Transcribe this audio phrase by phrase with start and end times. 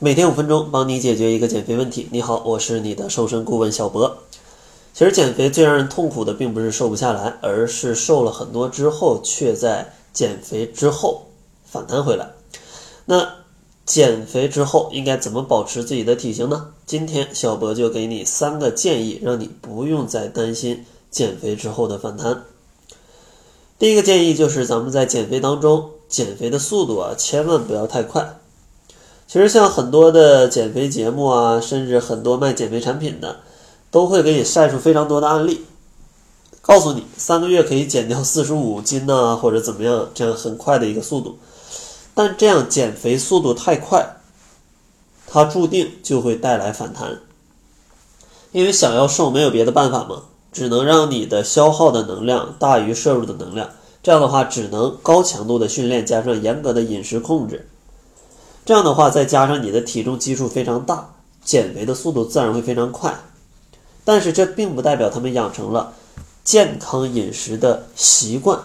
[0.00, 2.06] 每天五分钟，帮你解决一个减肥问题。
[2.12, 4.18] 你好，我是你的瘦身顾问小博。
[4.94, 11.26] 其实减肥最让人痛苦的，并不是瘦不下来，而是瘦了很多之后，却在减肥之后
[11.64, 12.30] 反弹回来。
[13.06, 13.28] 那
[13.84, 16.68] 减肥之后应该怎么保持自己的体型呢？
[16.86, 22.44] 今天小博就给你三个建议，让你不用再担心减肥之后的反弹。
[23.80, 28.38] 第一个建议就是咱们在减肥当中，减肥的速度啊，千万不要太快。
[29.28, 33.40] 其实像很多的减肥节目啊，甚至很多卖减肥产品的，
[33.90, 35.66] 都会给你晒出非常多的案例，
[36.62, 41.38] 告诉你三个月可以减掉四十五斤呐，或者怎么样，这样很快的一个速度。
[42.14, 44.16] 但这样减肥速度太快，
[45.26, 47.20] 它注定就会带来反弹。
[48.52, 50.22] 因为想要瘦，没有别的办法嘛。
[50.50, 53.68] 只能让你的消耗的能量大于摄入的能量，
[54.02, 57.68] 这样的话只能高强度的训练加上严格的饮食控制，
[58.68, 63.18] 这样的话再加上你的体重基数非常大，减肥的速度自然会非常快。
[64.04, 65.94] 但是这并不代表他们养成了
[66.44, 68.60] 健康饮食的习惯，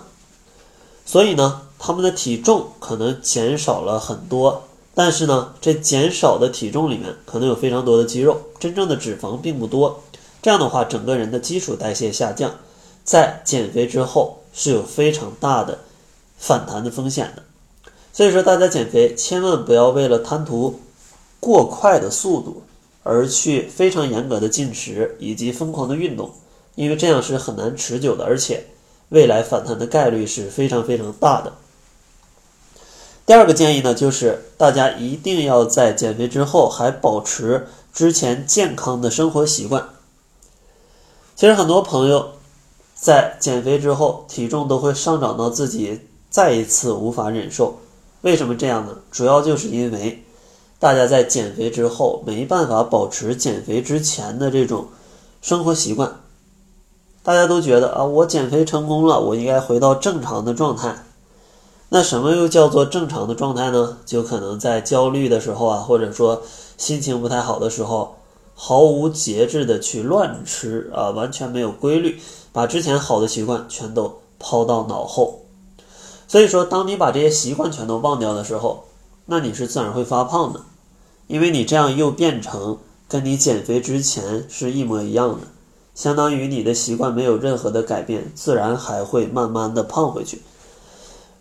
[1.06, 10.04] 所以呢，他们的体重可能减少了很多，但是呢，这减少的体重里面可能有非常多的肌肉，真正的脂肪并不多。
[10.42, 12.52] 这样的话，整个人的基础代谢下降，
[13.06, 15.80] 在减肥之后是有非常大的
[16.38, 17.44] 反弹的风险的。
[18.14, 20.80] 所以说，大家减肥千万不要为了贪图
[21.40, 22.62] 过快的速度
[23.02, 26.32] 而去非常严格的进食以及疯狂的运动，
[26.76, 28.68] 因为这样是很难持久的，而且
[29.10, 31.54] 未来反弹的概率是非常非常大的。
[33.26, 39.90] 第二个建议呢，就是大家一定要在减肥之后还保持之前健康的生活习惯。
[41.36, 42.34] 其实很多朋友
[42.94, 47.80] 在减肥之后，体重都会上涨到自己再一次无法忍受。
[48.24, 48.98] 为什么这样呢？
[49.12, 50.24] 主要就是因为
[50.80, 54.88] 大家在减肥之后没办法保持减肥之前的这种
[55.42, 56.20] 生活习惯。
[57.22, 61.04] 大家都觉得啊，我减肥成功了，我应该回到正常的状态。
[61.90, 63.98] 那什么又叫做正常的状态呢？
[64.06, 66.42] 就可能在焦虑的时候啊，或者说
[66.78, 68.16] 心情不太好的时候。
[68.56, 72.22] 毫无节制的去乱吃啊，完全没有规律，
[72.52, 75.43] 把之前好的习惯全都抛到脑后。
[76.28, 78.86] 所以说，当你把这些习惯全都忘掉的时候，
[79.26, 80.62] 那你是自然会发胖的，
[81.28, 85.48] 因为你这样又变成跟你减肥之前是一模一样的，
[85.94, 90.42] 相当于你的习惯没有任何的改变，自然还会慢慢的胖回去。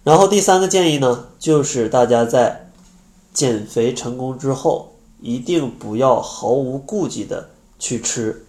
[0.04, 2.70] 然后第三个建议呢，就是大家在
[3.32, 4.88] 减肥成功之后。
[5.24, 8.44] 一定不要毫无顾忌的去吃，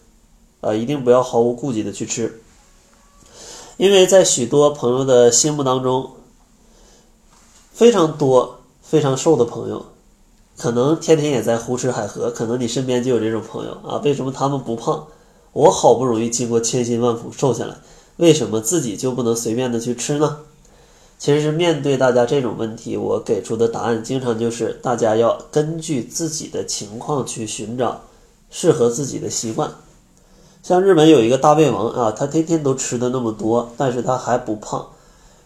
[0.60, 2.42] 啊，一定不要毫无顾忌的去吃，
[3.78, 6.10] 因为在许多朋友的心目当中，
[7.74, 9.84] 非常多非常瘦的朋友，
[10.58, 14.00] 可能天天也在胡吃海喝，可能你身边就有这种朋友啊。
[14.04, 15.08] 为什么他们不胖？
[15.54, 17.76] 我好不容易经过千辛万苦瘦下来，
[18.18, 20.38] 为什么自己就不能随便的去吃呢？
[21.18, 28.02] 其实是面对大家这种问题，我给出的答案经常就是大家要根据自己的情况去寻找
[28.52, 29.72] 适合自己的习惯。
[30.62, 34.88] 像日本有一个大胃王啊，他天天都吃的那么多，但是他还不胖。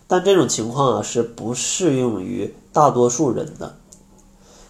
[0.08, 3.78] 但这种情况啊是不适用于大多数人的。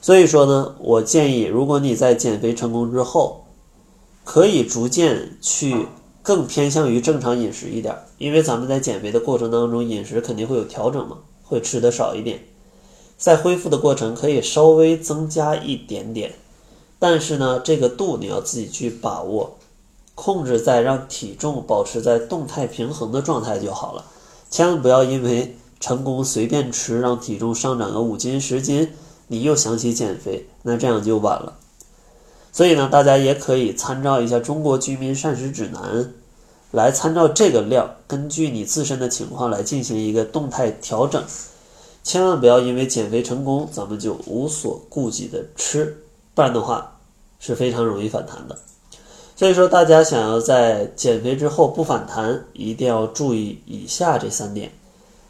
[0.02, 3.46] 所以说呢，我建议如果你在减肥成功之后，
[4.24, 5.88] 可以逐渐去。
[6.24, 12.44] 更偏向于正常饮食一点，因为咱们在减肥的过程当中，饮食肯定会有调整嘛，会吃的少一点，
[13.18, 16.34] 在恢复的过程可以稍微增加一点点，
[17.00, 19.56] 但是呢，这个度你要自己去把握，
[20.16, 24.04] 控制在让体重保持在动态平衡的状态就好了，
[24.50, 28.90] 千万不要因为成功随便吃让体重上涨个五斤十斤，
[29.28, 31.58] 你又想起减肥，那这样就晚了。
[32.52, 35.82] 所以呢，大家也可以参照一下《中国居民膳食指南》，
[36.72, 41.24] 来参照这个量，根据你自身的情况来进行一个动态调整。
[42.04, 45.98] 千万不要因为减肥成功，咱们就无所顾忌的吃，
[46.34, 46.98] 不然的话
[47.38, 48.58] 是非常容易反弹的。
[49.38, 54.72] 所以说，大家想要在减肥之后不反弹，一定要注意以下这三点。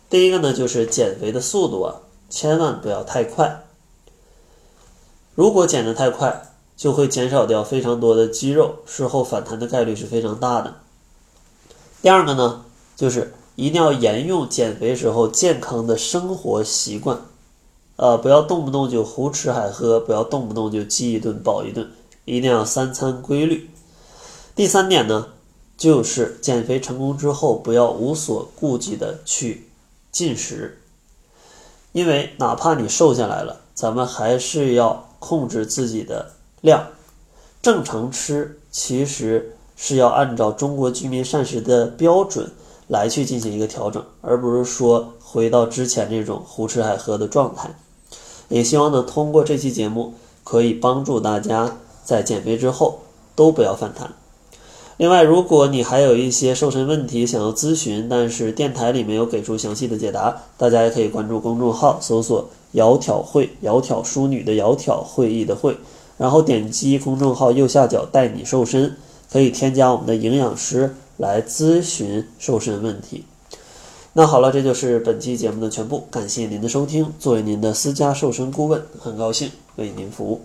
[0.09, 1.95] 第一个呢，就是减肥的速度啊，
[2.30, 3.65] 千万不要太快。
[5.36, 10.75] 如果减得太快，就会减少掉非常多的肌肉，事后反弹的概率是非常大的。
[12.01, 12.63] 第二个呢，
[12.95, 17.19] 就是一定要沿用减肥时候健康的生活习惯，
[17.98, 21.92] 呃，不要动不动就胡吃海喝，不要动不动就饥一顿饱一顿，
[22.24, 23.69] 一定要三餐规律。
[24.57, 25.27] 第三点呢，
[25.77, 29.69] 就是减肥成功之后不要无所顾忌的去
[30.12, 30.81] 进食，
[31.92, 35.06] 因为哪怕你瘦下来了，咱们还是要。
[35.19, 36.89] 控制自己的量。
[37.59, 42.51] 正常吃其实是要按照中国居民膳食的标准
[42.88, 47.75] 来去进行一个调整，而不是说回到之前这种胡吃海喝的状态。
[48.48, 50.13] 也希望呢，通过这期节目
[50.44, 53.00] 可以帮助大家在减肥之后
[53.36, 54.13] 都不要反弹。
[54.97, 65.77] 另外，如果你还有一些瘦身问题想要咨询，但是电台里没有给出详细的解答，大家也可以关注公众号，搜索“窈窕会”，窈窕淑女的窈窕，会议的会，
[66.17, 68.97] 然后点击公众号右下角“带你瘦身”，
[69.31, 73.23] 可以添加我们的营养师来咨询瘦身问题。
[74.13, 77.13] 那好了，这就是本期节目的全部，感谢您的收听。
[77.19, 80.41] 作为您的私家瘦身顾问，很高兴为您服务。